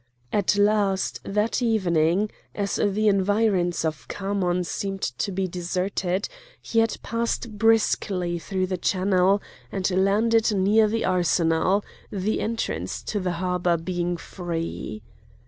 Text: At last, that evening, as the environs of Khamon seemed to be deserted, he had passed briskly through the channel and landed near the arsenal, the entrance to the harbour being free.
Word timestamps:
At 0.33 0.57
last, 0.57 1.19
that 1.23 1.61
evening, 1.61 2.31
as 2.55 2.77
the 2.77 3.07
environs 3.07 3.85
of 3.85 4.07
Khamon 4.07 4.63
seemed 4.63 5.03
to 5.03 5.31
be 5.31 5.47
deserted, 5.47 6.27
he 6.59 6.79
had 6.79 6.97
passed 7.03 7.59
briskly 7.59 8.39
through 8.39 8.65
the 8.65 8.77
channel 8.79 9.43
and 9.71 9.87
landed 9.91 10.51
near 10.55 10.87
the 10.87 11.05
arsenal, 11.05 11.85
the 12.11 12.39
entrance 12.39 13.03
to 13.03 13.19
the 13.19 13.33
harbour 13.33 13.77
being 13.77 14.17
free. 14.17 15.03